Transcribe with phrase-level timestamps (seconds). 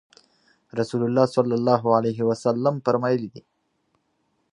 [0.79, 3.41] رسول الله صلی الله عليه وسلم فرمایلي دي: